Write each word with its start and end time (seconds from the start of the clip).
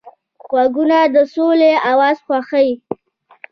غوږونه 0.49 0.97
د 1.13 1.15
سولې 1.33 1.71
اواز 1.91 2.17
خوښوي 2.25 2.75